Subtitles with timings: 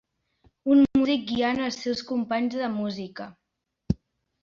[0.75, 3.33] Un músic guiant els seus companys de música.